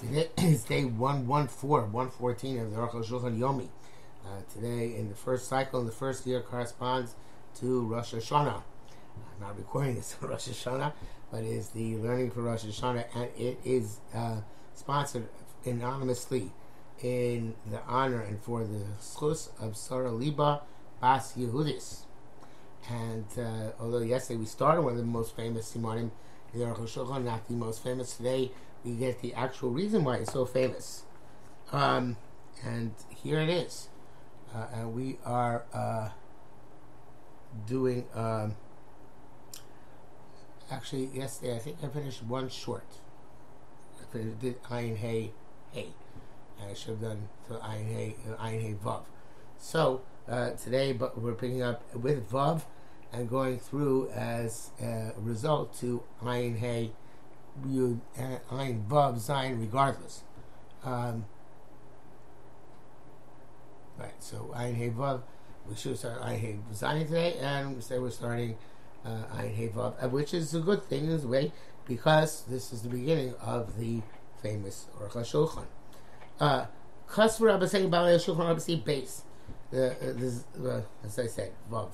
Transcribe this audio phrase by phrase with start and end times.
[0.00, 3.66] Today is day 114, 114 of the Aruch Shulchan Yomi.
[4.24, 7.16] Uh, today, in the first cycle, in the first year, corresponds
[7.56, 8.62] to Rosh Hashanah.
[8.62, 10.92] I'm not recording this on Rosh Hashanah,
[11.32, 14.36] but it is the learning for Rosh Hashanah, and it is uh,
[14.76, 15.26] sponsored
[15.64, 16.52] anonymously
[17.02, 20.62] in the honor and for the schus of Sarah Liba
[21.00, 22.02] Bas Yehudis.
[22.88, 26.12] And uh, although yesterday we started one of the most famous Simonim
[26.54, 28.50] the Aruch Shulchan, not the most famous today,
[28.84, 31.04] we get the actual reason why it's so famous.
[31.72, 32.16] Um,
[32.64, 32.92] and
[33.22, 33.88] here it is.
[34.54, 36.08] Uh, and we are uh,
[37.66, 38.56] doing, um,
[40.70, 42.86] actually, yesterday I think I finished one short.
[44.00, 45.32] I finished, did Ayin Hay
[45.72, 45.88] Hay.
[46.60, 49.02] I should have done to Ayin Hay, uh, Ayin Hay Vav.
[49.58, 52.62] So uh, today, but we're picking up with Vav
[53.12, 56.92] and going through as a result to Ayin Hay
[57.66, 58.00] Yud
[58.50, 60.22] Ayin Vav Zayin regardless.
[60.84, 61.24] Um,
[63.98, 65.22] right, so Ayin Hey Vav,
[65.68, 68.56] we should start Ayin Hey Zayin today, and we say we're starting
[69.04, 71.52] uh, Ayin Hey Vav, uh, which is a good thing in a way
[71.86, 74.02] because this is the beginning of the
[74.42, 75.66] famous Aruch HaShulchan.
[76.38, 76.66] Uh,
[77.08, 79.22] Kasver saying Balei Shulchan Rabbi base.
[79.70, 81.90] The uh, this uh, as I said Vav.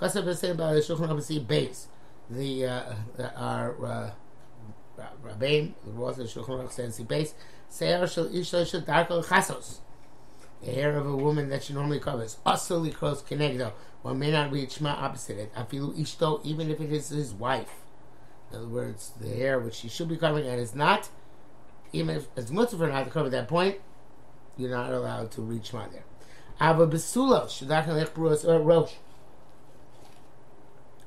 [0.00, 1.86] Kasver saying Balei Shulchan Rabbi say base.
[2.28, 2.94] The uh,
[3.36, 4.10] our uh,
[5.22, 7.34] Rabbein, the Rosh Shulchan Aruch says base.
[7.68, 9.78] Seir shel shel darkol chasos.
[10.62, 12.38] The hair of a woman that she normally covers.
[12.46, 13.72] Asuli close kenegdo.
[14.02, 15.54] One may not reach my opposite it.
[15.54, 17.82] Afilu ishto, even if it is his wife.
[18.50, 21.08] In other words, the hair which she should be covering and is not,
[21.92, 23.78] even if it's mutzah not to cover that point,
[24.56, 26.04] you're not allowed to reach my there.
[26.60, 28.92] Ava besulo shadachan lechbruas or er, rosh.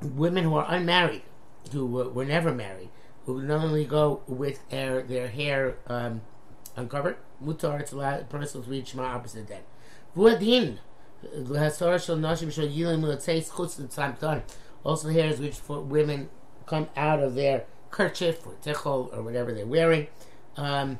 [0.01, 1.23] Women who are unmarried,
[1.71, 2.89] who were never married,
[3.25, 6.21] who normally go with their, their hair um,
[6.75, 9.61] uncovered, mutar to allow the person to reach my opposite then.
[10.15, 10.77] Vuadin,
[11.33, 14.41] l'hasar shel nashim shel yilim l'tzeis chutz l'tzamtan.
[14.83, 16.29] Also hairs which for women
[16.65, 20.07] come out of their kerchief or tichol or whatever they're wearing.
[20.55, 20.99] Um,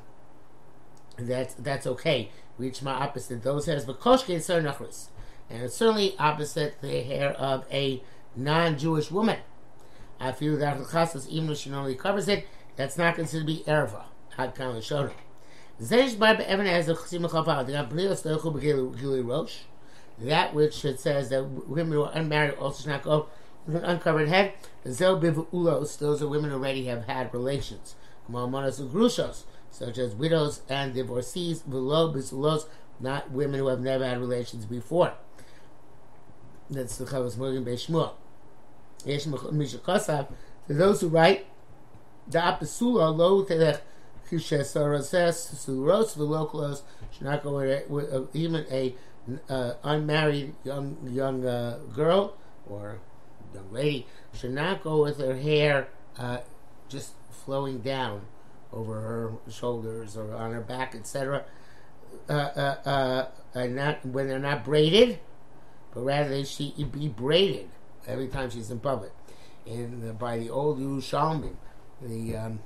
[1.17, 2.31] that's that's okay.
[2.57, 5.07] Reach my opposite those hairs, but koshke is nachris,
[5.49, 8.03] and it's certainly opposite the hair of a
[8.35, 9.39] non-Jewish woman.
[10.19, 13.53] I feel that the chasas, even though she normally covers it, that's not considered to
[13.53, 14.03] be erva.
[14.35, 15.11] Had of showed
[15.81, 17.65] Zeish bar be'evan has a chsim chafal.
[17.65, 19.59] They got plios techu b'gili rosh.
[20.17, 23.27] That which it says that women who are unmarried also should not go
[23.65, 24.53] with an uncovered head.
[24.87, 25.97] Zel ulos.
[25.97, 27.95] Those are women who already have had relations.
[28.29, 31.59] Mamonas grushos, such as widows and divorcees.
[31.59, 32.65] Below bisulos,
[32.99, 35.13] not women who have never had relations before.
[36.69, 38.15] That's the chavos morgan be'shmuel.
[39.05, 40.27] Yesh mishakosav.
[40.67, 41.45] To those who write,
[42.27, 43.79] the apesula lo telech
[44.29, 47.53] kishesoroses suros v'lokulos should not go
[47.89, 48.95] with, even a
[49.49, 52.35] uh, unmarried young young uh, girl
[52.69, 52.99] or
[53.53, 55.87] young lady should not go with her hair
[56.17, 56.39] uh,
[56.87, 58.21] just flowing down
[58.71, 61.43] over her shoulders or on her back, etc.
[62.29, 65.19] Uh, uh, uh, and not when they're not braided,
[65.93, 67.69] but rather they should be braided
[68.07, 69.11] every time she's in public.
[69.65, 71.55] And by the old Yerushalmi,
[72.01, 72.59] the um,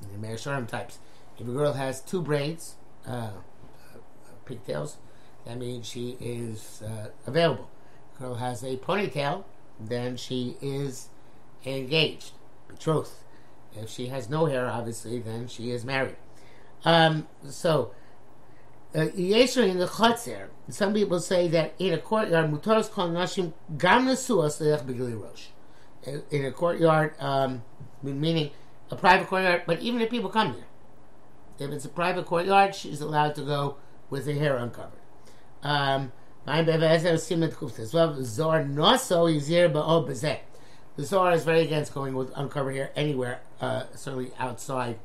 [0.00, 0.98] the Meir types.
[1.38, 3.30] If a girl has two braids, uh,
[4.44, 4.98] pigtails,
[5.46, 7.68] that means she is uh, available.
[8.14, 9.44] If a girl has a ponytail,
[9.80, 11.08] then she is
[11.64, 12.32] engaged,
[12.68, 13.10] betrothed.
[13.74, 16.16] If she has no hair, obviously, then she is married.
[16.84, 17.92] Um, so,
[18.94, 24.06] Yesher in the chotzer, some people say that in a courtyard, mutaros kol nashim gam
[24.06, 25.46] nesuas leich begili rosh.
[26.30, 27.62] In a courtyard, um,
[28.02, 28.50] meaning
[28.90, 30.64] a private courtyard, but even if people come here,
[31.58, 33.76] if it's a private courtyard, she's allowed to go
[34.10, 34.98] with her hair uncovered.
[35.62, 36.12] Um,
[36.44, 37.62] the
[40.98, 44.98] Zohar is very against going with uncovered hair anywhere, uh, certainly outside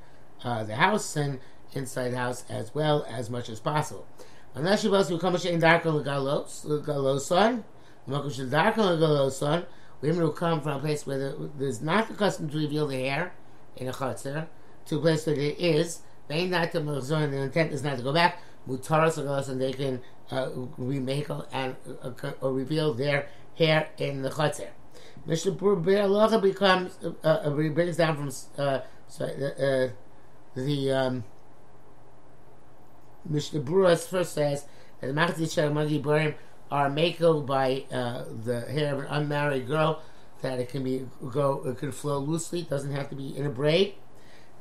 [0.43, 1.39] uh, the house and
[1.73, 4.05] inside house as well, as much as possible.
[4.55, 7.63] Unless you must become a shame darker legaloson,
[10.01, 13.33] women who come from a place where there's not the custom to reveal the hair
[13.75, 14.47] in a chutzner
[14.85, 16.01] to a place where it is.
[16.27, 18.41] They not to the intent is not to go back.
[18.67, 24.69] Mutaras and they can uh, remake and uh, or reveal their hair in the chutzner.
[25.25, 28.31] Mishnah Berurah becomes uh, uh, brings down from
[28.63, 29.89] uh, sorry, uh,
[30.55, 31.23] the um,
[33.29, 34.65] Mishnah Berurah first says
[35.01, 36.35] that the Machzit Shalmagi Burim
[36.69, 40.01] are mako by uh, the hair of an unmarried girl
[40.41, 43.45] that it can be go it can flow loosely, it doesn't have to be in
[43.45, 43.95] a braid.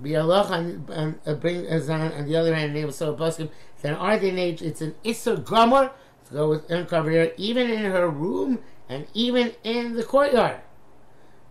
[0.02, 3.48] Bialoch and uh, bring on the other hand, name of so Poskim,
[3.80, 4.60] then are they age?
[4.62, 5.90] It's an Isser Gomer
[6.28, 8.58] to go with uncovered hair, even in her room
[8.88, 10.60] and even in the courtyard.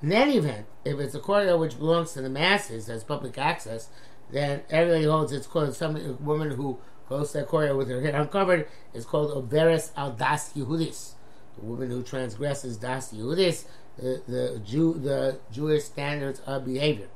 [0.02, 3.90] In any event, if it's a courtyard which belongs to the masses, as public access,
[4.32, 6.78] then everybody holds it's called some woman who
[7.10, 11.12] to that courtyard with her hair uncovered is called Overes al Das Yehudis.
[11.58, 13.66] The woman who transgresses Das Yehudis,
[13.98, 17.08] the, the Jew the Jewish standards of behavior.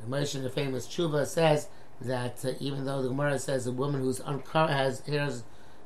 [0.00, 1.68] The Moshe, the famous Tshuva, says
[2.00, 5.44] that uh, even though the Gemara says a woman who's unco- has hairs,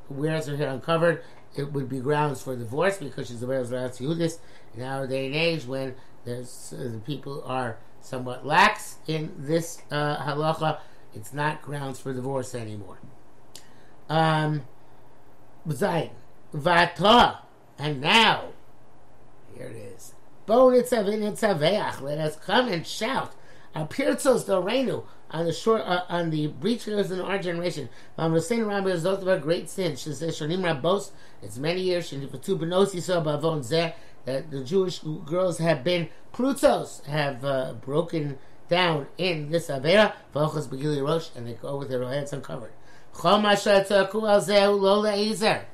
[0.08, 1.22] who wears her hair uncovered,
[1.56, 4.38] it would be grounds for divorce because she's a Beres Yehudis.
[4.74, 9.82] In our day and age, when there's uh, the people are somewhat lax in this
[9.90, 10.78] uh, halacha,
[11.14, 12.98] it's not grounds for divorce anymore.
[14.10, 14.64] Um,
[15.68, 16.10] Zayin,
[17.78, 18.44] and now,
[19.54, 20.14] here it is.
[20.48, 23.32] Let us come and shout.
[23.76, 27.88] Apirtzos Dorenu on the short uh, on the breaches in our generation.
[28.18, 29.94] I'm saying Rabbi is of a great sin.
[29.94, 31.12] She says Shonim Rabos.
[31.40, 32.08] It's many years.
[32.08, 38.38] She two benosi so bavon that the Jewish girls have been prutzos have uh, broken
[38.68, 42.72] down in this avera v'ochas begili rosh and they go with their heads uncovered.
[43.20, 45.64] Chol mashatzaku al zehu lo le'izer.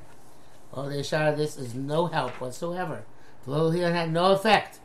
[0.75, 3.05] Oh, they shouted this is no help whatsoever.
[3.47, 4.81] The here had no effect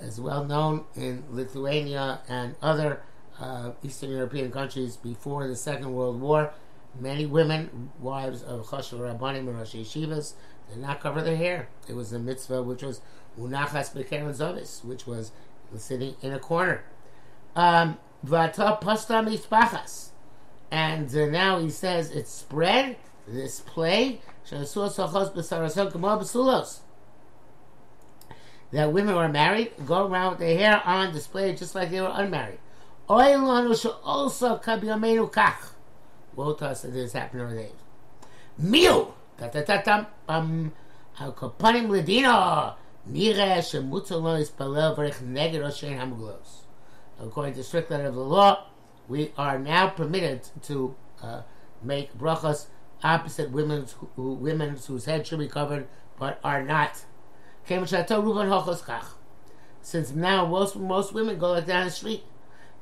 [0.00, 3.02] is well known in Lithuania and other
[3.40, 6.52] uh, Eastern European countries before the Second World War.
[7.00, 10.34] Many women, wives of Choshev Rabbanim and Rosh Yeshivas,
[10.70, 11.68] did not cover their hair.
[11.88, 13.00] It was a mitzvah which was
[13.36, 15.32] Unachas Bekeren Zovis, which was
[15.76, 16.84] sitting in a corner.
[17.56, 20.17] Um, Vata Pasta.
[20.70, 24.20] And uh, now he says it spread, this play,
[28.70, 32.00] that women who are married go around with their hair on display just like they
[32.00, 32.58] were unmarried.
[33.08, 34.60] also.
[36.36, 37.66] Woe to us that this happened.
[40.28, 40.72] Um,
[41.18, 42.74] al kopanim ledino.
[47.20, 48.66] According to strict letter of the law,
[49.08, 51.42] we are now permitted to uh,
[51.82, 52.66] make brachas
[53.02, 55.86] opposite women who, women whose head should be covered
[56.18, 57.04] but are not
[59.82, 62.22] since now most most women go like down the street.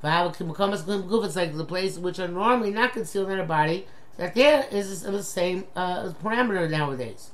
[0.02, 3.86] It's like the place which are normally not concealed in their body,
[4.16, 7.30] that there is the same uh, parameter nowadays.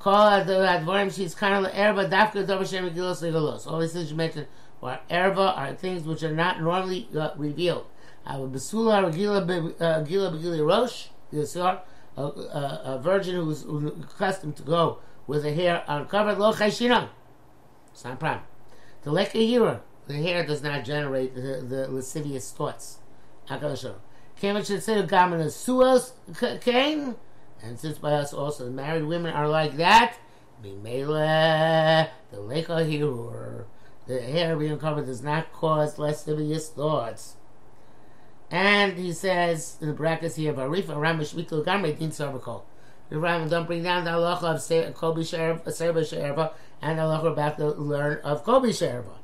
[0.00, 3.66] Call the advarim she's kind of erba dafka davar shem gilos legalos.
[3.66, 4.46] All these things you mentioned
[4.82, 7.86] are erba are things which are not normally uh, revealed.
[8.26, 11.80] Our besula gila gila begili rosh yisar
[12.16, 17.08] a, virgin who's accustomed to go with her hair uncovered, lo chayshinam.
[17.92, 18.44] It's not a problem.
[19.02, 22.98] The lekahira, the hair does not generate the, the lascivious thoughts.
[23.48, 23.94] Akashor.
[24.40, 26.12] Kevin should say gaman suas
[26.60, 27.14] kain,
[27.62, 30.16] and since by us also the married women are like that,
[30.62, 33.64] mimele the lekahira,
[34.06, 37.36] the hair being covered does not cause lascivious thoughts.
[38.50, 42.62] And he says in the brackets here, Varifa Ramish Miklu Gamre Din Sarvakol.
[43.08, 46.52] The Ram don't bring down the halacha of Kobi Sherva, Serba Sherva,
[46.82, 49.18] and the halacha about to learn of Kobi Sherva.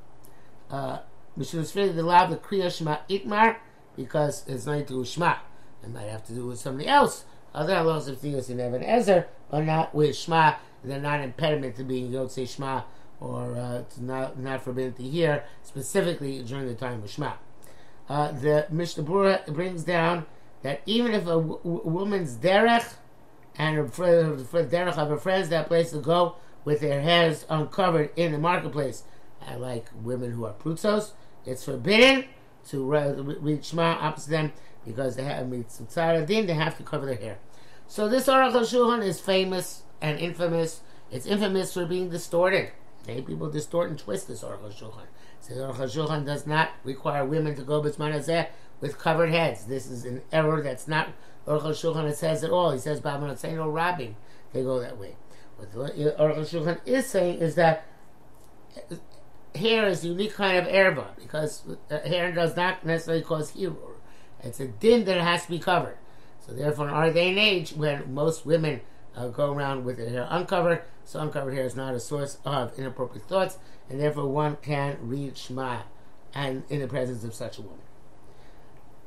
[0.71, 0.99] Uh,
[1.39, 3.57] Mishum Sfili, the law of the Kriya Shema Itmar,
[3.97, 5.37] because it's not to Shema.
[5.83, 7.25] It might have to do with something else.
[7.57, 10.55] Other halachas of things in Evan Ezer, are not with Shema.
[10.85, 12.83] They're not impediment to being Yotzei Shema,
[13.19, 17.33] or uh, not, not forbidden to hear, specifically during the time of Shema
[18.09, 20.27] uh, the Mishnah Berurah brings down
[20.63, 22.95] that even if a w- woman's derech
[23.57, 27.45] and her, fr- her derech of her friends that place to go with their hairs
[27.49, 29.05] uncovered in the marketplace,
[29.47, 31.13] I like women who are prutzos,
[31.45, 32.25] it's forbidden
[32.69, 32.85] to
[33.41, 34.53] read Shema opposite them
[34.85, 37.39] because they have mitzvah din, they have to cover their hair.
[37.89, 40.81] So this Aruch HaShulchan is famous and infamous.
[41.11, 42.73] It's infamous for being distorted.
[43.07, 45.07] Many people distort and twist this Aruch HaShulchan.
[45.41, 48.49] So Aruch HaShulchan does not require women to go b'tzman
[48.81, 49.67] with covered heads.
[49.67, 51.11] This is an error that's not
[51.47, 52.73] Aruch HaShulchan says at all.
[52.73, 54.17] He says Babylon no robbing.
[54.53, 55.17] They go that way.
[55.57, 57.87] What Aruch HaShulchan is saying is that
[59.55, 63.95] hair is a unique kind of erba because uh, hair does not necessarily cause hirur.
[64.43, 65.97] It's a din that has to be covered.
[66.47, 68.81] So therefore, in our day and age, when most women
[69.17, 72.79] uh, go around with their hair uncovered, so uncovered hair is not a source of
[72.79, 75.79] inappropriate thoughts and therefore one can read Shema
[76.35, 77.79] and in the presence of such a woman.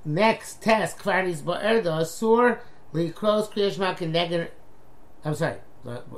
[0.05, 2.61] Next test, Kvaris Ba'erda, Sur,
[2.93, 4.49] Likros Kriya Shema Keneged,
[5.23, 5.57] I'm sorry,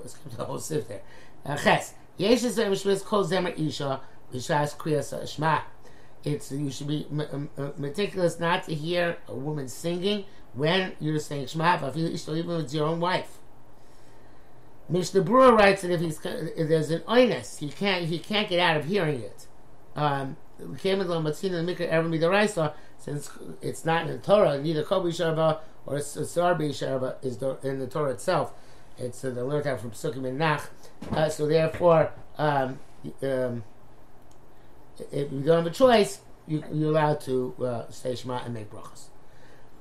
[0.06, 1.02] skip the whole sif there.
[1.46, 4.00] Uh, Ches, Yesh is Mishmis Kol Zemer Isha,
[4.32, 5.60] b'shas kriyas shema.
[6.24, 7.08] It's you should be
[7.78, 13.00] meticulous not to hear a woman singing when you're saying Shema, even with your own
[13.00, 13.38] wife.
[14.90, 18.60] Mishnah Berurah writes that if he's if there's an oinus, he can't he can't get
[18.60, 19.48] out of hearing it.
[19.96, 20.36] Um,
[22.98, 23.30] since
[23.62, 28.12] it's not in the Torah, neither Kobi Sharba or Sarbi Sharba is in the Torah
[28.12, 28.54] itself.
[28.98, 30.70] It's uh, the learned out from Psukim and Nach.
[31.12, 32.78] Uh, so therefore, um,
[33.24, 33.64] um,
[35.12, 38.70] if you don't have a choice, you, you're allowed to uh, say Shema and make
[38.70, 39.11] brachas.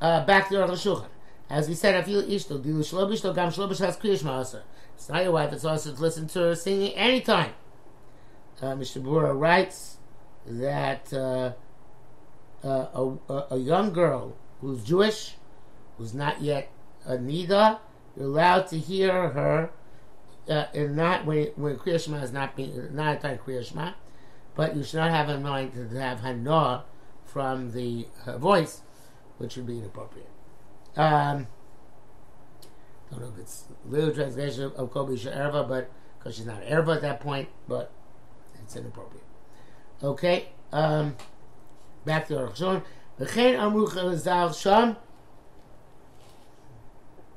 [0.00, 1.08] Uh, back to Aruch Shulchan.
[1.50, 4.62] As we said, feel ishto dilu shlobishto gam shlobish has kriyish ma'aser.
[4.94, 7.52] It's not your wife; it's also to listen to her singing anytime.
[8.62, 9.98] Uh, Mishnah Berurah writes
[10.46, 11.52] that uh,
[12.64, 15.34] uh, a, a, young girl who's Jewish,
[15.98, 16.70] who's not yet
[17.04, 17.78] a nida,
[18.16, 19.70] you're allowed to hear her,
[20.48, 23.94] uh, and not when when Kriya is not being not a time Kriya
[24.54, 26.82] but you should not have in mind to have Hanoah
[27.24, 28.06] from the
[28.38, 28.82] voice,
[29.40, 30.28] which would be inappropriate.
[30.96, 31.46] Um,
[33.10, 37.02] don't know if it's little translation of Kobe Erva, but because she's not Erva at
[37.02, 37.90] that point, but
[38.62, 39.24] it's inappropriate.
[40.02, 41.16] Okay, um,
[42.04, 42.82] back to Aruch Shon.
[43.18, 44.96] V'chein amru chazal sham.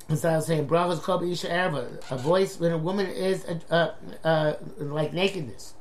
[0.09, 3.93] Instead of saying brachas Kobe Isha Erva, a voice when a woman is uh,
[4.25, 5.73] uh, like nakedness.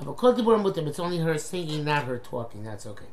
[0.00, 2.64] It's only her singing, not her talking.
[2.64, 3.06] That's okay.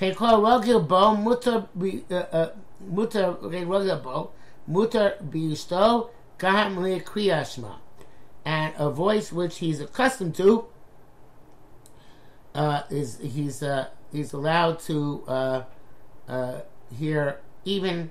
[0.00, 1.68] Ragil bo mutar
[2.10, 2.50] uh, uh,
[2.90, 4.30] mutar ragil bo
[4.68, 7.76] mutar biyusto gam kriyashma,
[8.44, 10.64] and a voice which he's accustomed to
[12.54, 15.62] uh, is he's uh, he's allowed to uh,
[16.28, 16.60] uh,
[16.96, 18.10] hear even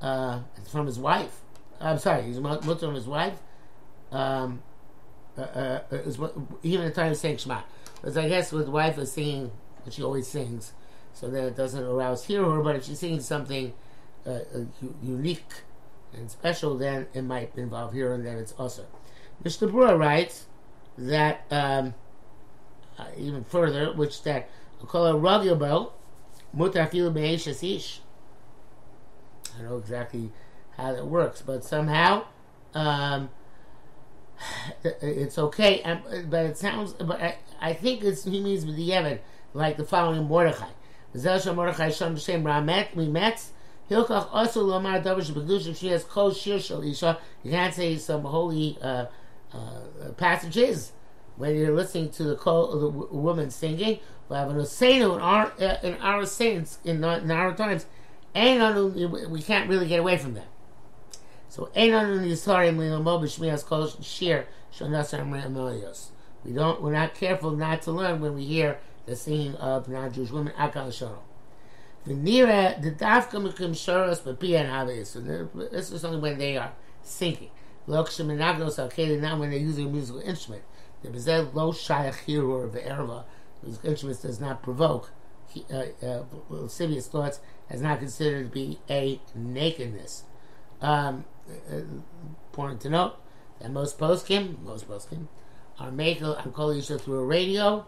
[0.00, 1.40] from his wife.
[1.80, 3.38] I'm sorry, he's mutar from his wife.
[4.12, 4.62] Um,
[5.36, 6.18] is
[6.62, 7.62] even the time of saying Shema.
[7.96, 9.50] Because I guess with wife is singing,
[9.90, 10.72] she always sings,
[11.14, 12.60] so then it doesn't arouse hear her.
[12.62, 13.72] But if she's singing something
[14.26, 14.64] uh, uh
[15.02, 15.62] unique
[16.12, 18.84] and special, then it might involve hear, and then it's also.
[19.42, 20.46] Mishnah Berurah writes
[20.98, 21.94] that um,
[22.98, 24.48] uh, even further, which that
[24.86, 25.92] call a ragyobo
[26.56, 27.14] mutafilu
[27.76, 28.00] ish.
[29.54, 30.30] I don't know exactly
[30.76, 32.24] how that works, but somehow.
[32.74, 33.30] Um,
[34.84, 35.82] it's okay,
[36.28, 36.92] but it sounds.
[36.94, 39.20] But I, I think it's he means with the Yemen,
[39.52, 40.70] like the following Mordechai.
[41.16, 43.50] Zel Mordechai Shem Shem Ramet Mimetz.
[43.90, 45.76] Hilkach also lomar davish b'kedusha.
[45.76, 47.18] She has kol shir shel isha.
[47.42, 49.06] You can't say some holy uh,
[49.52, 49.80] uh,
[50.16, 50.92] passages
[51.36, 54.00] when you're listening to the kol, the woman singing.
[54.28, 57.84] We have an osenu in our uh, in our saints in, in our times,
[58.34, 58.94] and
[59.30, 60.46] we can't really get away from that.
[61.50, 61.70] So.
[66.44, 70.30] We don't, we're not careful not to learn when we hear the singing of non-Jewish
[70.30, 71.18] women Akal Shalom.
[72.06, 75.06] V'nira the Dafka Mekim Shoros and Havis.
[75.08, 75.20] So
[75.70, 77.50] this is only when they are singing.
[77.88, 80.62] Lokshim and Nagnos Alkeda, not when they're using a musical instrument.
[81.02, 83.24] The Bezel Lo Shayach Hirur Ve'erva.
[83.62, 85.10] Musical instruments does not provoke
[85.72, 90.24] uh, uh, lascivious thoughts, has not considered to be a nakedness.
[90.80, 91.24] Um,
[92.50, 93.16] important to note
[93.60, 95.28] that most poskim, most poskim,
[95.78, 97.86] are made on Kol through a radio,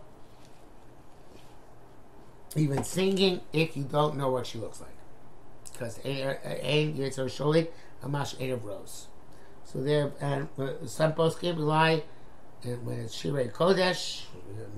[2.55, 4.91] even singing if you don't know what she looks like.
[5.73, 7.69] Because Ein Yitzhar Sholit,
[8.03, 9.09] Amash Ein of Rose.
[9.65, 12.05] So there, and uh, some poskim rely,
[12.63, 14.23] when it's Shirei Kodesh,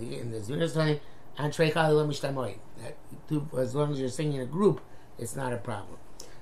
[0.00, 1.00] in the Zviras time,
[1.36, 4.80] and Trei As long as you're singing in a group,
[5.18, 5.98] it's not a problem.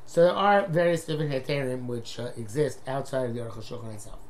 [0.07, 4.21] So there are various different heterim which uh, exist outside of the Aruch HaShulchan itself.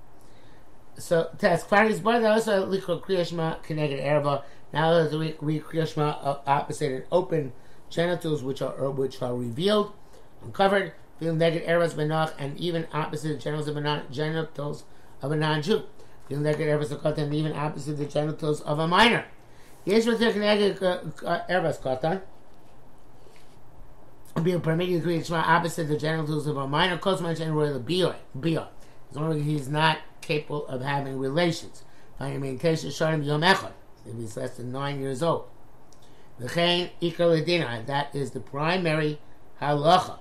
[0.99, 4.45] So test Faris but also likro kriyashma connected erba.
[4.73, 5.09] Now a
[5.41, 7.53] we kriyashma uh, opposite and open
[7.89, 9.93] genitals which are uh, which are revealed,
[10.43, 10.93] uncovered.
[11.19, 14.85] Feeling negative erbas benach and even opposite genitals of a non genitals
[15.23, 15.83] of a non-Jew.
[16.29, 19.25] Feeling erbas katan and even opposite the genitals of a minor.
[19.87, 22.21] Yes, with the connected erbas katan
[24.43, 27.79] being permitted to create Shema opposite the genitals of a minor close cosmos and royal
[27.79, 28.17] Bia.
[28.39, 28.69] Bia.
[29.11, 31.85] As long as he's not capable of having relations.
[32.19, 33.73] Finding in case of Sharim Yom Echad,
[34.09, 35.47] if he's less than nine years old.
[36.39, 39.19] That is the primary
[39.61, 40.19] halacha.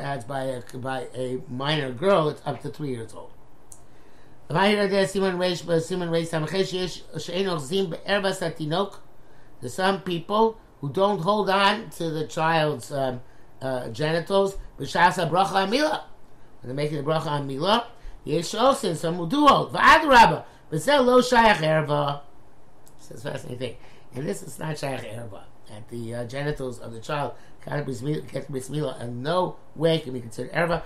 [0.00, 3.32] Adds by a, by a minor girl, it's up to three years old.
[4.48, 4.94] There's
[9.74, 13.20] some people who don't hold on to the child's um,
[13.62, 14.56] uh, genitals.
[14.76, 17.86] When they're making the bracha amila,
[18.24, 19.72] yesh also some will do hold.
[19.72, 22.20] V'ad rabba, b'zel lo shayach erva.
[23.12, 23.76] Is fascinating thing.
[24.14, 25.42] and this is not shaykh erva.
[25.70, 30.20] At the uh, genitals of the child can't be smila, and no way can be
[30.20, 30.82] considered erva.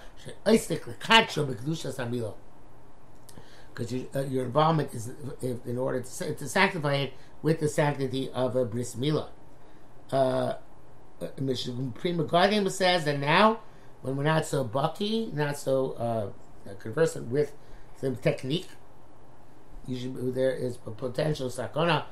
[3.74, 7.68] Because you, uh, your involvement is if, in order to, to sanctify it with the
[7.68, 9.28] sanctity of a bris milah.
[10.10, 10.54] Uh,
[11.20, 13.60] uh Pri Megadim says that now,
[14.02, 17.52] when we're not so bucky, not so uh, conversant with
[18.00, 18.68] the technique,
[19.86, 22.04] usually there is a potential sakona.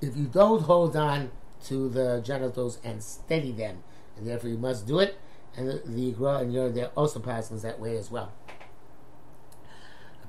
[0.00, 1.30] If you don't hold on
[1.64, 3.82] to the genitals and steady them,
[4.16, 5.18] and therefore you must do it,
[5.56, 8.32] and the, the and you're also passes that way as well.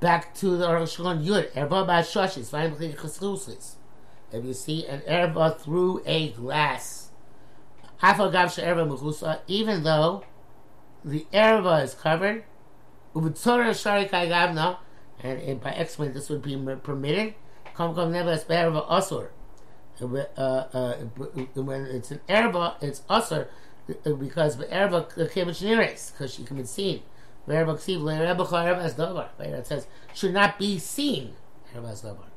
[0.00, 3.76] Back to the Aruch Yud, Erba Ba'Shashis,
[4.32, 7.10] If you see an Erba through a glass,
[9.46, 10.24] even though
[11.04, 12.44] the Erba is covered,
[13.14, 13.34] and
[15.60, 17.34] by excellent this would be permitted.
[17.74, 19.28] Come never as Erba Asur.
[20.00, 20.06] Uh,
[20.40, 20.94] uh,
[21.54, 23.48] when it's an erba, it's usher
[24.04, 27.02] because the erba kevich because she can be seen.
[27.48, 29.28] Erba ksiv erba as davar.
[29.38, 31.34] It says should not be seen.
[31.76, 32.30] Erba as davar.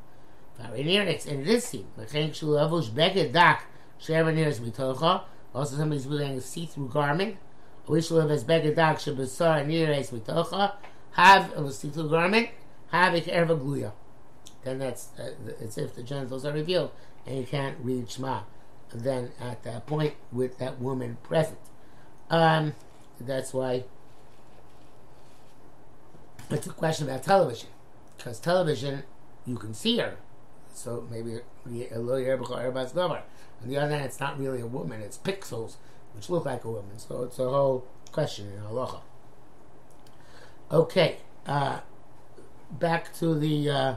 [0.58, 1.88] Very niris and it is seen.
[1.98, 3.66] Mechen shu avush beged dak
[4.00, 5.24] she'erba niris mitocha.
[5.54, 7.38] Also somebody's wearing a see-through garment.
[7.88, 10.74] We should have as beged dak shebesar niris mitocha.
[11.12, 12.50] Have a see-through garment.
[12.92, 13.92] Have a erba gluya.
[14.66, 15.32] Then that's uh,
[15.62, 16.92] it's if the genitals are revealed
[17.26, 18.42] and you can't read Shema
[18.94, 21.60] then at that point with that woman present.
[22.30, 22.74] Um,
[23.20, 23.84] that's why
[26.50, 27.70] it's a question about television
[28.18, 29.04] because television
[29.46, 30.18] you can see her,
[30.74, 31.42] so maybe
[31.92, 33.22] a little everybody's lover.
[33.62, 35.76] On the other hand, it's not really a woman; it's pixels
[36.16, 36.98] which look like a woman.
[36.98, 39.02] So it's a whole question in halacha.
[40.72, 41.82] Okay, uh,
[42.72, 43.96] back to the uh,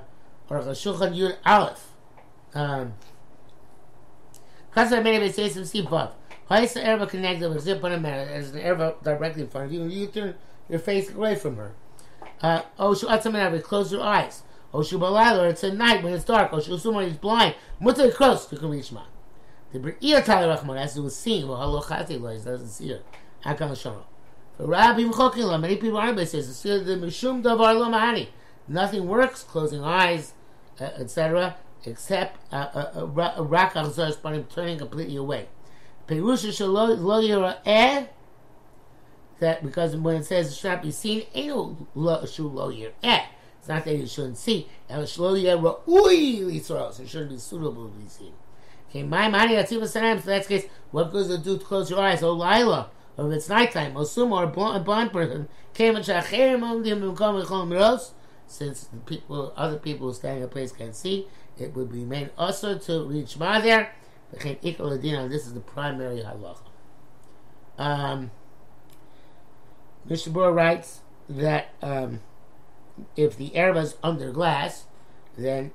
[0.49, 1.93] Shulchan Yud Aleph.
[2.55, 2.95] Um,
[4.75, 6.15] Chasar some see above.
[6.49, 9.49] How is the erba connected with zip on a matter as an erba directly in
[9.49, 10.35] front of you you turn
[10.69, 11.75] your face away from her?
[12.41, 14.43] Uh, oh, shu atzam close your eyes.
[14.73, 16.51] Oh, shu balal, or it's at night when it's dark.
[16.53, 17.55] Oh, shu sumar, he's blind.
[17.81, 19.05] Mutter close, reach man.
[19.73, 22.91] The B'ir Tal Rachman, as it was seen, well, halo chati lo, he doesn't see
[22.91, 23.01] her.
[23.45, 24.05] Hakam Shama.
[24.57, 28.29] For Rabbi Mchokin many people are says, the Mishum Davar lo Mahani.
[28.67, 30.33] Nothing works, closing eyes,
[30.81, 35.49] etc except rak achzor spanim turning completely away.
[36.07, 38.07] Perusha lo yirah eh,
[39.41, 42.93] that because when it says it should not be seen, ain't lo shu lo yirah.
[43.03, 43.25] Eh.
[43.59, 44.69] It's not that you shouldn't see.
[44.89, 47.01] El shlo yirah ui litros.
[47.01, 48.33] It shouldn't be suitable to be seen.
[48.89, 50.21] Okay, my money at Tiva Sanam.
[50.21, 50.67] So that's case.
[50.91, 52.23] What goes to do to close your eyes?
[52.23, 52.89] Oh, Lila.
[53.19, 57.03] Or if it's nighttime, or Suma, or a blind, person, came and shacherim on them
[58.49, 63.31] since people, other people standing in place can't see, it would remain also to reach
[63.31, 63.93] Shema there.
[64.33, 66.59] This is the primary halacha.
[67.79, 68.31] Um,
[70.09, 72.21] Mishabur writes that um,
[73.17, 74.85] if the erba is under glass,
[75.37, 75.73] then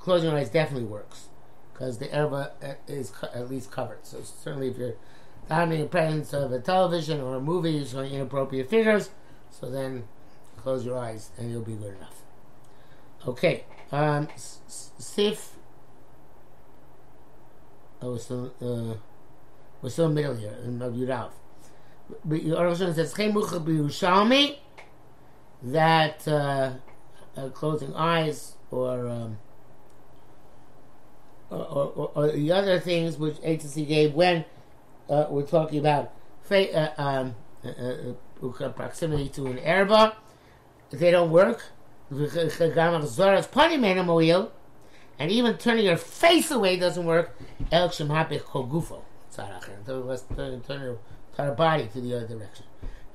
[0.00, 1.28] closing your eyes definitely works
[1.72, 4.04] because the erba uh, is at least covered.
[4.04, 4.96] So certainly, if you're
[5.48, 9.10] having the presence of a television or a movie showing inappropriate figures,
[9.50, 10.04] so then
[10.60, 12.22] close your eyes and you'll be good enough.
[13.26, 15.52] Okay, um, Sif.
[18.02, 18.94] Oh, still, uh,
[19.82, 20.78] we're still middle here in.
[20.78, 24.56] But Yerushalayim says, Chemucha b'Yushalmi,
[25.62, 26.72] that uh,
[27.36, 29.38] uh, closing eyes or, um,
[31.50, 34.44] or, or, or, the other things which agency gave when
[35.08, 36.12] uh, we're talking about
[36.50, 37.68] uh, um, uh,
[38.42, 40.16] uh, proximity to an erba,
[40.90, 41.64] they don't work
[45.20, 47.38] and even turning your face away doesn't work.
[47.70, 49.02] El shemhapich kogufo.
[50.66, 50.98] Turn
[51.38, 52.66] your body to the other direction.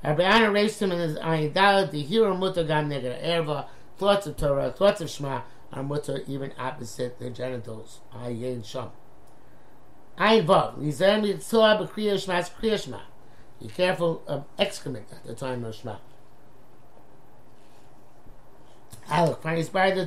[0.02, 3.66] Rabbi Anna raised him in his ayidal, the hero mutter gam neger erva,
[3.98, 5.42] thoughts of Torah, thoughts of Shema,
[5.74, 8.00] are mutter even opposite the genitals.
[8.14, 8.92] Ayin sham.
[10.18, 10.78] Ayin vav.
[10.78, 13.02] Lizem yitzua b'kriya shma, kriya shma.
[13.60, 15.98] Be careful of excrement at the time of Shema.
[19.10, 20.06] Alec, find inspired the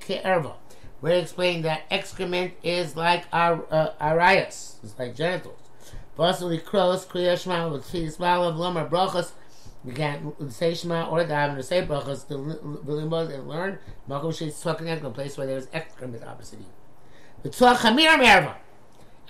[0.00, 0.54] Ke'erva.
[1.02, 5.60] We're explaining that excrement is like our uh, arias, it's like genitals.
[6.16, 9.32] Possibly crows, Kriya Shema, with Shema of Lomar Brachas.
[9.84, 13.78] You can't say Shema or daven or say Brachas to limbo and learn.
[14.08, 16.66] Makom She's talking at a place where there's excrement opposite you.
[17.42, 18.54] The Tzor Chamir Merva.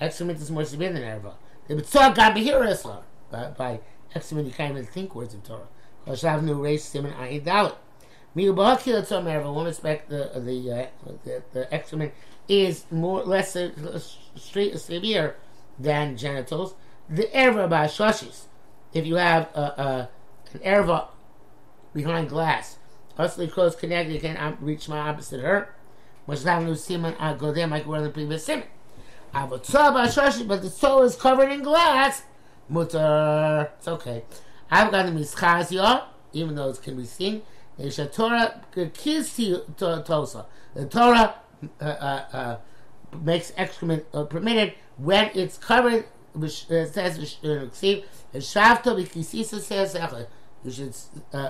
[0.00, 1.34] Excrement is more severe than Erva.
[1.66, 3.02] The Tzor Gabihir Islam.
[3.32, 3.80] By
[4.14, 5.66] excrement, you can't even think words of Torah.
[6.06, 7.74] Hashav Nu Reish Simon Ayin Dalit.
[8.36, 10.86] Woman expect the the, uh,
[11.24, 12.12] the, the excrement
[12.48, 13.98] is more less uh,
[14.34, 15.36] straight, severe
[15.78, 16.74] than genitals.
[17.08, 18.44] The erva by shashis.
[18.92, 20.08] If you have a, a,
[20.52, 21.08] an erva
[21.94, 22.76] behind glass,
[23.16, 25.74] hustling close connected, can reach my opposite her.
[26.26, 28.66] Which now simon I go there, like we're the previous simon.
[29.32, 32.22] I have a toe by shashis, but the toe is covered in glass.
[32.68, 34.24] Mutter, it's okay.
[34.70, 37.42] I've got the mischazia, even though it can be seen.
[37.78, 38.62] The Torah
[38.94, 39.36] kiss
[39.76, 40.46] tosa.
[40.74, 41.34] The Torah
[41.80, 42.56] uh, uh, uh,
[43.22, 46.06] makes excrement uh, permitted when it's covered.
[46.32, 47.72] Which uh, says you should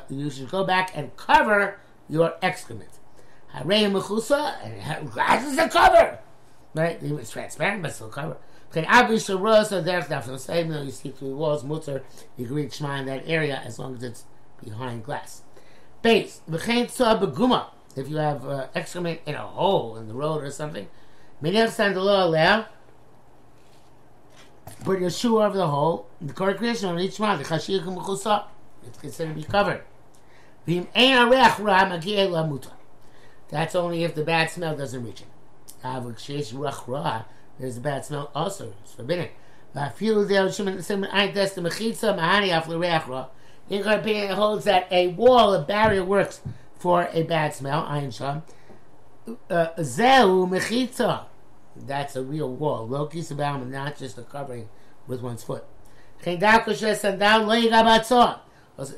[0.09, 2.91] you should go back and cover your excrement.
[3.53, 6.21] Harei mechusa and glass is a cover,
[6.75, 6.99] right?
[7.03, 8.37] It's transparent but still cover.
[8.71, 10.71] Okay, obviously, rosa there's definitely same.
[10.73, 12.05] You see through the walls, mutter.
[12.37, 14.25] You can Shema in that area as long as it's
[14.63, 15.43] behind glass.
[16.07, 17.67] Beguma
[17.97, 20.87] if you have uh, excrement in a hole in the road or something,
[21.43, 22.69] Minach Sandalo Alea,
[24.85, 28.45] put your shoe over the hole, the Korah creation on each one, the Chashir Kumuchusa,
[28.87, 29.83] it's considered to be covered.
[33.49, 35.29] That's only if the bad smell doesn't reach it.
[37.59, 39.29] There's a bad smell also, it's forbidden.
[39.75, 40.51] Vafilu Del
[43.69, 46.41] The opinion, holds that a wall, a barrier works
[46.79, 48.43] for a bad smell, Ayin Sham.
[49.51, 51.25] Uh, Zeu Mechitza.
[51.75, 52.87] That's a real wall.
[52.87, 54.69] Loki Sabam, not just a covering
[55.07, 55.65] with one's foot.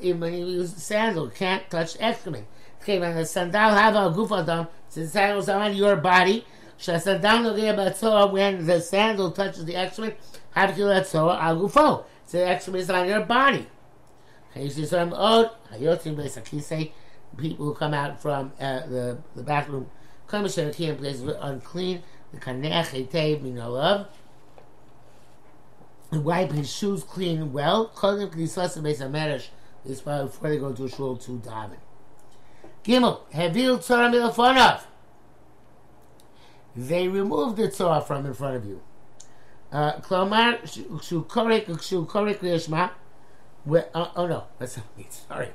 [0.01, 2.45] Even when you use sandal, can't touch excrement.
[2.81, 6.45] Okay, when the sandal have a gufadam, since sandals are on your body,
[6.85, 6.95] when
[8.65, 10.15] the sandal touches the excrement,
[10.51, 12.05] have to let so al gufo.
[12.25, 13.67] So the excrement is on your body.
[14.55, 15.51] Some odd.
[15.71, 16.91] Hayotim say
[17.37, 19.89] people who come out from uh, the, the bathroom,
[20.27, 24.07] come to Sherakim places unclean, the kanech etev minolav,
[26.11, 29.47] and wipe his shoes clean well, kodim knisas base meresh
[29.85, 31.77] is before they go to shul to daven.
[32.83, 34.81] Gimel, hevil tzara milafonov.
[36.75, 38.81] They remove the tzara from in front of you.
[39.71, 40.59] Uh, Klomar,
[41.03, 42.39] shu korek, shu korek
[43.69, 44.11] lishma.
[44.15, 45.49] Oh no, that's not me, sorry.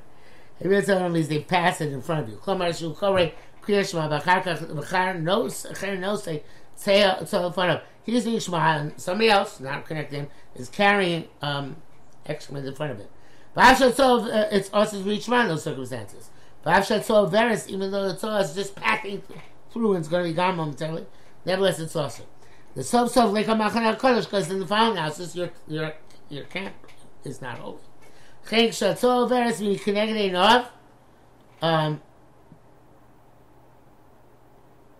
[0.59, 2.37] It means they pass it in front of you.
[2.37, 6.43] Klamar shu kore kriyashma v'char kach v'char nos v'char nos say
[6.75, 7.81] say in front of.
[8.03, 11.75] He's doing shema and somebody else, not connected is carrying um,
[12.25, 13.07] excrement in front of him.
[13.57, 16.29] V'afshat tov, uh, it's also reach in those circumstances.
[16.65, 19.23] V'afshat tov veris, even though the Torah is just passing
[19.71, 21.05] through and it's going to be gone momentarily,
[21.45, 22.23] nevertheless it's also.
[22.75, 25.93] The sov sov lekam machan kodesh because in the found houses your your
[26.29, 26.75] your camp
[27.23, 27.79] is not holy.
[28.47, 30.71] Chink Shatzol Veres connected enough.
[31.61, 32.01] Um,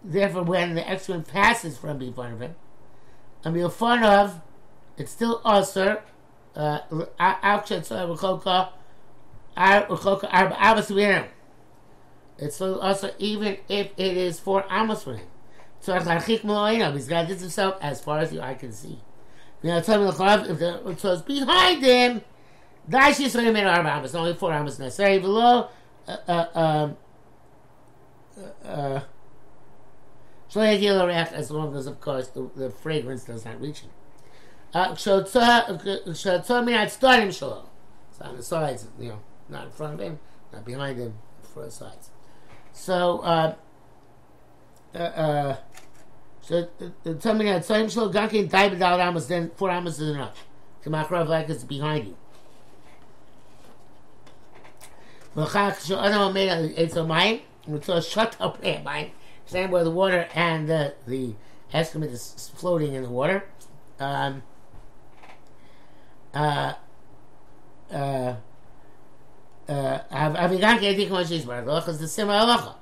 [0.03, 2.55] therefore, when the excrement passes from in front of him,
[3.43, 4.41] and be fun of,
[4.97, 6.01] it's still usher.
[6.55, 6.79] Uh,
[12.37, 15.27] it's still also even if it is four amos for him.
[15.79, 18.99] So he's got this himself as far as the eye can see.
[19.63, 22.21] Know, tell me the if the so it's behind him.
[22.87, 25.19] Dash is only arba amas, only four amas necessary.
[25.19, 25.69] Below,
[26.07, 26.89] uh, uh, uh,
[28.63, 29.01] uh,
[30.55, 33.89] as long as, of course, the, the fragrance does not reach him.
[34.73, 35.79] Kshatzah
[36.63, 37.65] minat starim shalom.
[38.11, 39.19] It's on the sides, you know,
[39.49, 40.19] not in front of him,
[40.53, 41.15] not behind him,
[41.53, 42.11] for the sides.
[42.71, 43.55] So, uh,
[44.93, 45.57] uh, uh,
[46.41, 46.67] so,
[47.19, 50.45] tell me that starim shalom, gankin, daibad al amas, then four amas is enough.
[50.83, 52.17] Kamachrav like it's behind you.
[55.34, 59.12] L'chach she'adam made it's a mine, it's a shut up air mine,
[59.46, 61.34] stand where the water and the, the
[61.72, 63.44] excrement is floating in the water.
[64.00, 64.42] Um,
[66.34, 66.74] uh,
[67.92, 68.34] uh,
[70.10, 72.72] אביגן כהייתי כמו שהסברת, לא אחז תשים הלכה.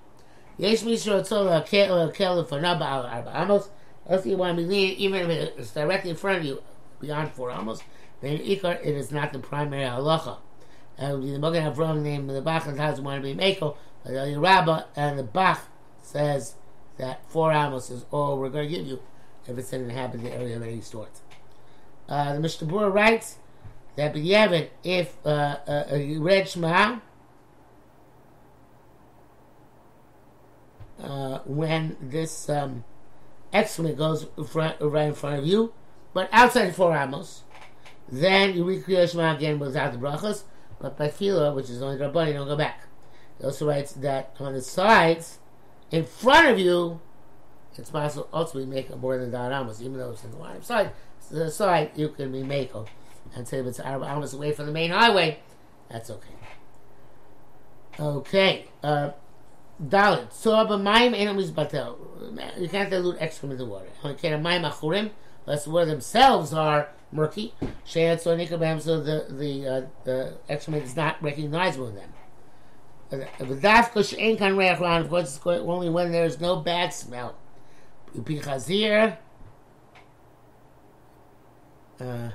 [0.59, 3.69] יש מי שרוצה להקל לפניו בארבע אמות,
[4.09, 6.63] if you want to be even if it's directly in front of you,
[7.01, 7.83] beyond four amos,
[8.23, 10.37] then ikar, it is not the primary halacha
[10.98, 14.40] and the Magen Avram name the Bach and doesn't want to be Mako, but the
[14.40, 15.68] Rabbah and the Bach
[16.02, 16.56] says
[16.98, 19.02] that four amos is all we're going to give you
[19.48, 21.20] if it's an inhabited area of any sort.
[22.08, 23.38] Uh, the Mishnah writes
[23.96, 24.16] that
[24.84, 27.00] if uh, uh, you read Shema,
[31.02, 32.84] uh, when this um,
[33.52, 35.74] excrement goes front, right in front of you,
[36.14, 37.44] but outside the four amos,
[38.12, 40.44] then you Kriyat Shema again without the brachas,
[40.84, 42.88] but by fila, which is only Rabbani, you don't go back.
[43.40, 45.40] He also writes that on the sides,
[45.92, 47.00] in front of you,
[47.78, 50.58] it's possible also ultimately make more than that amos, even though it's in the line
[50.58, 50.92] of sight.
[51.22, 52.86] So the side you can be mako,
[53.34, 55.40] and say if it's amos away from the main highway,
[55.90, 56.36] that's okay.
[57.98, 58.66] Okay.
[58.84, 59.12] Uh,
[59.82, 60.34] Dalit.
[60.34, 61.98] So a mayim enemies batel.
[62.60, 63.88] You can't dilute excrement in the water.
[64.04, 65.12] Okay, mayim achurim,
[65.46, 67.54] unless the water themselves are murky.
[67.86, 72.14] Sheyat so nikabam, so the the uh, the excrement is not recognizable in them.
[73.12, 77.36] Reach Of course, it's only when there's no bad smell.
[78.18, 79.18] Upi
[82.00, 82.32] Uh,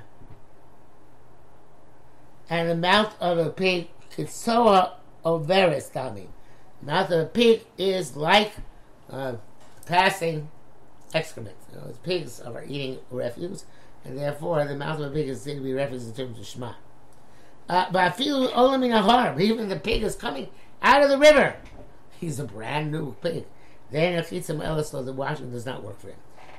[2.49, 6.29] and the mouth of a pig kitsoa overis coming.
[6.81, 8.53] Mouth of a pig is like
[9.09, 9.33] uh,
[9.85, 10.49] passing
[11.13, 11.55] excrement.
[11.71, 13.65] You know, pigs are eating refuse,
[14.03, 16.45] and therefore the mouth of a pig is seen to be referenced in terms of
[16.45, 16.73] Shema.
[17.67, 19.39] Uh, but I feel olaming harm.
[19.39, 20.49] Even the pig is coming
[20.81, 21.55] out of the river.
[22.19, 23.45] He's a brand new pig.
[23.91, 26.17] Then achitzim elis the washing does not work for him.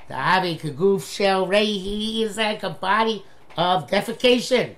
[0.08, 1.64] The avi kaguf shel rei.
[1.64, 3.24] He is like a body
[3.56, 4.74] of defecation.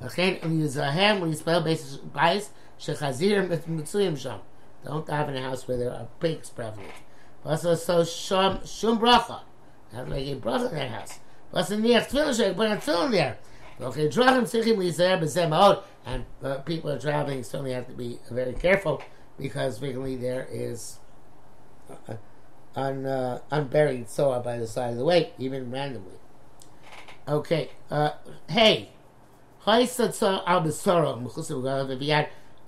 [0.00, 4.40] Again, when you zahem, when you spell basis bias, shechazir mitzuyim sham.
[4.84, 6.90] Don't have in a house where there are pigs prevalent.
[7.44, 8.58] Also, so shum
[8.98, 9.40] bracha.
[9.92, 11.18] Have like a brother in that house.
[11.52, 13.38] Also, niach tefillin shek, put a tefillin there.
[13.80, 15.82] Okay, drachim lizer b'zeh ma'od.
[16.04, 19.02] And uh, people are traveling certainly have to be very careful
[19.38, 20.98] because frequently there is
[21.90, 22.14] uh,
[22.74, 26.16] un, uh, unburied soil by the side of the way, even randomly.
[27.28, 28.10] Okay, uh,
[28.48, 28.90] hey,
[29.64, 29.80] uh,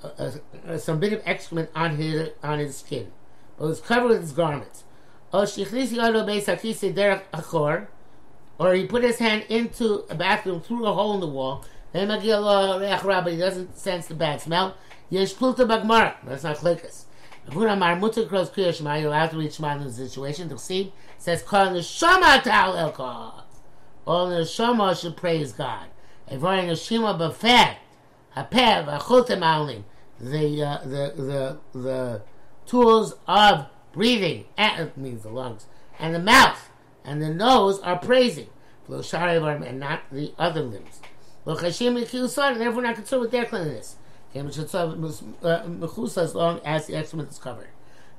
[0.02, 0.30] uh,
[0.68, 3.10] uh, some bit of excrement on his on his skin,
[3.58, 4.84] but was covered with his garments.
[8.58, 12.20] Or he put his hand into a bathroom through a hole in the wall, but
[12.20, 14.76] he doesn't sense the bad smell.
[15.10, 16.14] Yesh plulta bagmar.
[16.24, 17.04] That's not klikas.
[17.48, 18.94] Huna mar mutter cross kriya shema.
[18.96, 20.48] You're allowed to read shema in this situation.
[20.48, 23.42] The see says kol neshama tal elkah.
[24.06, 25.86] All neshama should praise God.
[26.28, 27.76] Evoring a shima b'feh,
[28.34, 29.84] hapev, achutim alim,
[30.18, 32.22] the uh, the the the
[32.66, 35.66] tools of breathing, and means the lungs,
[35.98, 36.70] and the mouth
[37.04, 38.48] and the nose are praising,
[38.88, 41.00] and not the other limbs.
[41.46, 43.96] And therefore not concerned with their cleanliness.
[44.34, 44.48] Uh,
[46.16, 47.68] as long as the excrement is covered.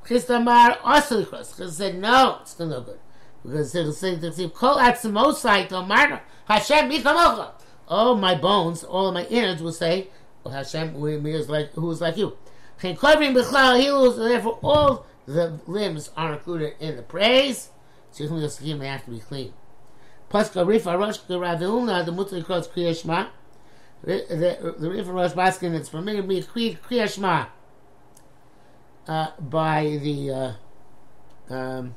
[0.05, 2.99] Chistamar also said, no, it's still no good.
[3.43, 7.51] Because Kol atzmosai tomarna, Hashem mikamocha.
[7.87, 10.07] All my bones, all of my innards will say,
[10.43, 12.37] well, Hashem who is like, who is like you.
[12.81, 17.69] Therefore, all the limbs are included in the praise.
[18.15, 19.54] So they have to be clean.
[20.30, 23.28] Plus, Garif Arosh Garavilna, the Mutter calls Kriyashma.
[24.04, 27.47] The Rif Rosh Baskin, it's permitted to be Kriyashma
[29.08, 30.32] uh, by the.
[30.32, 31.95] Uh, um,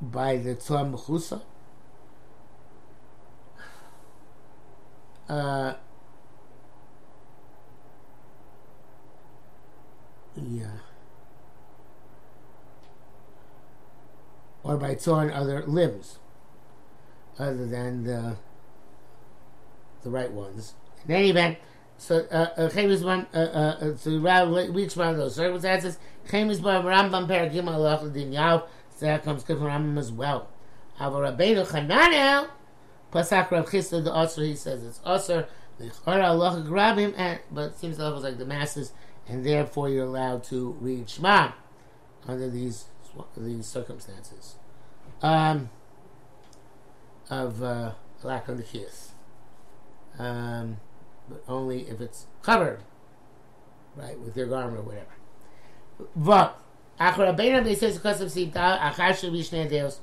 [0.00, 1.42] by the Tzom Mechusa.
[5.28, 5.74] Uh,
[10.36, 10.66] yeah.
[14.62, 16.18] Or by tzorn other limbs,
[17.38, 18.36] other than the
[20.02, 20.74] the right ones.
[21.06, 21.58] In any event,
[21.98, 27.68] so uh, Chemis uh, uh, uh, to reach one of those circumstances, Chemis Rambam Paragim
[27.68, 28.64] Allah Din Yav
[28.96, 30.48] so that comes good from Rambam as well.
[30.96, 32.48] However, Rabbeinu Chananel,
[33.12, 35.46] Pasak Rav Chisda, the Osir, he says it's Osir,
[35.78, 38.92] the Chara Allah grab him, and, but it seems levels like the masses,
[39.28, 41.52] and therefore you're allowed to read Shema
[42.26, 42.86] under these
[43.36, 44.56] these circumstances.
[45.22, 45.70] Um,
[47.30, 48.92] of uh, lack of the.
[50.18, 50.78] Um,
[51.28, 52.80] but only if it's covered,
[53.96, 55.06] right, with your garment or whatever.
[56.14, 56.60] But
[57.00, 60.00] Achor Rabbeinu says because of Sita Achar Shavishne Deus.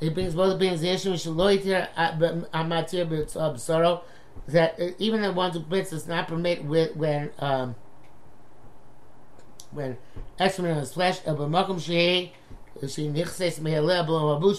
[0.00, 0.80] He brings both opinions.
[0.80, 4.02] The issue is Shaloitir Amatir B'Soro
[4.48, 7.76] that even the ones who blitz does not permit with when um,
[9.74, 9.98] when
[10.38, 11.18] excrement on his flesh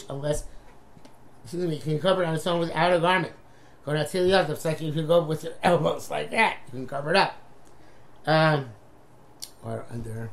[0.10, 0.45] unless
[1.43, 3.34] excuse me, can cover it on its own without a garment.
[3.86, 6.58] Go to Tiliot, it's like you can go with your elbows like that.
[6.67, 7.36] You can cover it up.
[8.25, 8.71] Um,
[9.63, 10.32] or under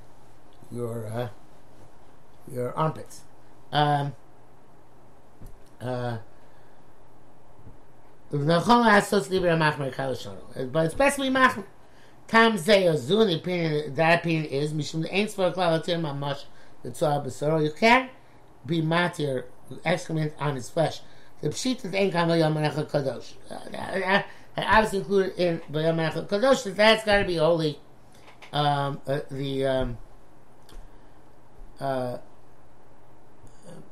[0.71, 1.29] your uh,
[2.51, 3.21] your armpits.
[3.71, 4.14] Um,
[5.81, 6.18] uh,
[10.64, 11.64] but it's best to be machmer.
[12.29, 16.45] Tam zeh ozun, the opinion, that opinion is, mishum the ain't for a klalatir mamash,
[16.83, 18.11] the tzah besoro, you can't
[18.65, 19.45] be matir,
[19.85, 21.01] excrement on his flesh.
[21.41, 23.35] The pshit that ain't kama yom kadosh.
[23.51, 24.23] Uh,
[24.57, 27.79] obviously included in yom kadosh, that that's got to be holy
[28.53, 29.99] um, uh, the um,
[31.81, 32.19] uh,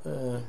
[0.04, 0.40] uh,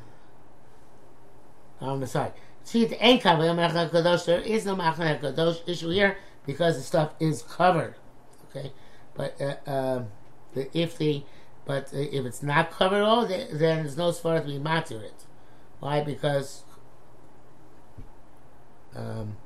[1.79, 2.33] on the side.
[2.63, 4.25] See, the ain't kadosh.
[4.25, 7.95] There is no machane kadosh issue here because the stuff is covered.
[8.49, 8.71] Okay,
[9.13, 10.03] but uh, uh,
[10.73, 11.23] if the
[11.65, 15.25] but if it's not covered all, then there's no svara to be matir it.
[15.79, 16.01] Why?
[16.03, 16.63] Because
[18.95, 19.37] um,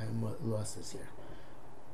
[0.00, 0.04] I
[0.44, 1.08] lost this here.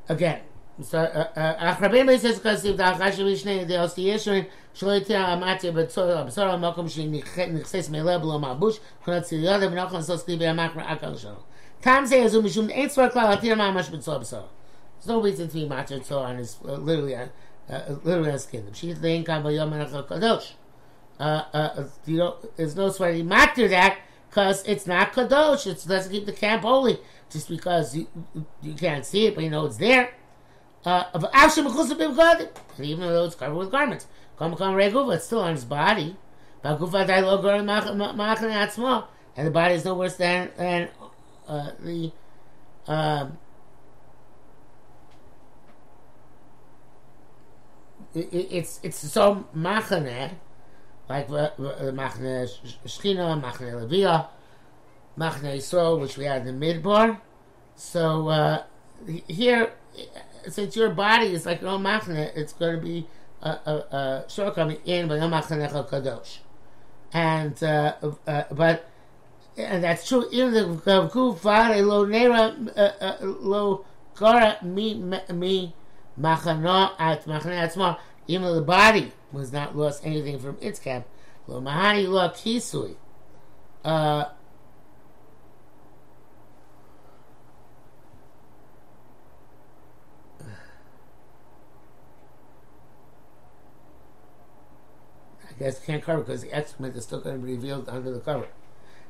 [0.09, 0.41] Again,
[0.82, 0.96] so
[1.36, 6.04] אחרבים says כסיב דאחש וישנה דאוסי ישרין שלא יתראה אמרתי בצור
[6.38, 11.32] המקום שנכסס מלב לא מלבוש מבחינת ציליודה ונוכל לעשות סליבי המקרה אקל שלו.
[11.80, 14.40] טעם זה יזו משום אין צורך כלל להתיר ממש בצור בצור.
[15.00, 17.28] There's no reason to be matched so on his uh, literally uh,
[17.70, 18.74] uh, literally on his kingdom.
[18.74, 20.54] She's the income of Yom Kadosh.
[21.20, 23.98] Uh, uh, you know, there's no swear to matter that
[24.30, 25.68] because it's not kadosh.
[25.68, 26.98] It doesn't keep the camp holy
[27.30, 28.08] just because you
[28.62, 30.06] you can't see it, but you know it's there.
[30.85, 31.05] Uh,
[32.81, 34.07] even though it's covered with garments,
[34.41, 36.17] it's still on his body.
[36.63, 36.79] And
[39.47, 40.89] the body is no worse than, than
[41.47, 42.13] uh, the
[42.87, 43.39] um,
[48.15, 50.33] it, it's it's so machane,
[51.09, 51.53] like the
[51.95, 52.49] machane
[52.85, 54.29] shchina, machane levia,
[55.19, 57.21] machane Yisrael, which we had in the midbar.
[57.77, 58.63] So uh,
[59.29, 59.73] here,
[60.49, 63.07] since your body is like your own machane, it's going to be
[63.43, 66.39] a, a, a shortcoming in machanecha kadosh,
[67.13, 67.95] and uh,
[68.27, 68.87] uh, but.
[69.57, 70.27] And that's true.
[70.31, 72.55] Even the kufa lo nera
[73.21, 75.75] lo gara mi mi
[76.19, 81.05] machana at machana atzma, even though the body was not lost anything from its camp.
[81.47, 82.97] Lo mahani lo kisui.
[95.61, 98.49] I can't cover because the excrement is still going to be revealed under the cover.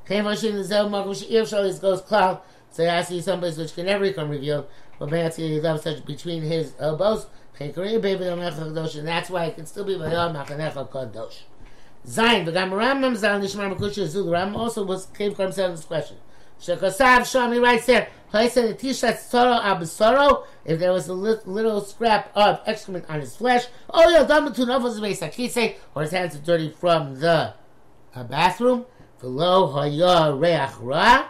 [0.07, 2.41] Kay was in the zone, Marcus Earshaw is goes cloud.
[2.73, 4.67] So I see some place which can never become revealed
[5.01, 7.27] but Matthew is up such between his elbows.
[7.59, 11.41] Kei Korea Baby Yomecha Kadosh, and that's why it can still be Vayom Machanecha Kadosh.
[12.07, 14.27] Zayin, v'gam Rambam Zal Nishmar Makushi Zul.
[14.27, 16.19] Rambam also was came for himself this question.
[16.61, 18.09] Shekosav Shami writes there.
[18.33, 20.45] The tishat soro absoro.
[20.65, 24.23] If there was a little scrap of excrement on his flesh, oh yeah,
[24.55, 25.01] to novos
[25.53, 27.55] say, or his hands are dirty from the
[28.15, 28.87] uh, bathroom.
[29.21, 31.29] V'lo haya reach ra.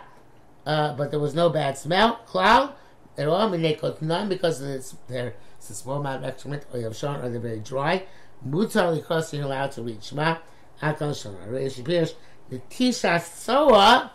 [0.66, 2.16] Uh, but there was no bad smell.
[2.26, 2.74] Cloud
[3.16, 3.48] at all.
[3.48, 3.62] Mean,
[4.02, 7.60] none because it's, they're, it's a small amount of excrement, or shown, or they're very
[7.60, 8.04] dry.
[8.46, 10.12] Mutar because you're allowed to reach.
[10.12, 10.38] Ma.
[10.82, 12.14] Reish Pirush,
[12.48, 14.10] the Tisha Soa,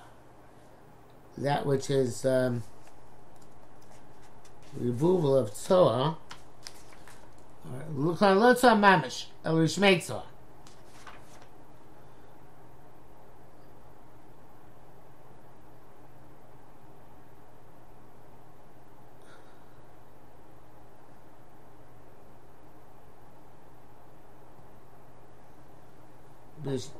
[1.37, 2.63] that which is um,
[4.77, 6.17] removal of Tzoa,
[7.93, 10.23] Lukan Lotza Mamish, El Rishmei Tzoa.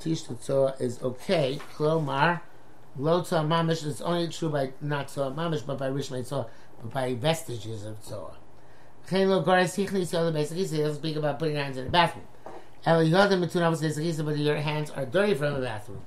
[0.05, 1.59] Tishta is okay.
[1.75, 2.41] Klomar,
[2.97, 6.47] Lo Tzoa Mamish is only true by not Tzoa Mamish, but by Rishmei Tzoa,
[6.81, 8.37] but by vestiges of Tzoa.
[9.09, 12.25] Chen Lo Gores Hichnis Yoda basically he doesn't speak about putting hands in the bathroom.
[12.85, 16.01] El Yoda Mitun says but your hands are dirty from the bathroom.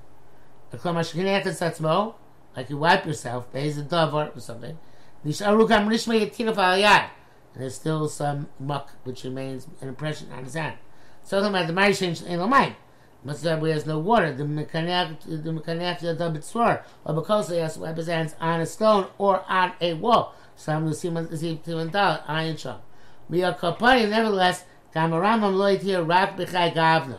[0.72, 2.14] Klomar Shkineach Satzmo,
[2.56, 4.78] like you wipe yourself, Beis a Davar or something.
[5.24, 7.10] Nisharu Kam Rishmei.
[7.54, 10.78] And there's still some muck which remains an impression on his hand.
[11.22, 12.40] So about the Marishin in
[13.25, 13.33] Lomayim.
[13.33, 17.75] Matzah where there's no water, the mekanek the mekanek the bitzor, or because he has
[17.75, 20.33] to wipe his hands on a stone or on a wall.
[20.55, 22.79] Some will see even dal iron sham.
[23.29, 27.17] Mia kapari, nevertheless, kamaramam lo yitir rak b'chai gavna.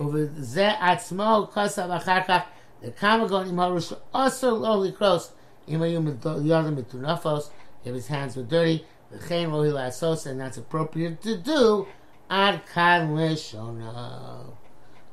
[0.00, 2.40] ובזה עצמו כוסה ואחר כך
[2.82, 5.32] לכמה גונים הורו שאוסר לא לקרוס
[5.68, 7.50] אם היו יודעים מטונפוס,
[7.84, 8.82] if his hands were dirty,
[9.12, 11.84] וכן ראוי לעשות, and that's appropriate to do,
[12.28, 13.92] עד כאן לשונו.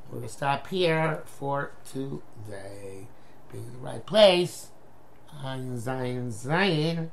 [0.09, 3.09] we're going to stop here for today.
[3.52, 4.68] Be the right place.
[5.42, 7.11] Zion, Zion, Zion.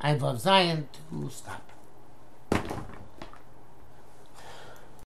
[0.00, 1.70] I love Zion to stop.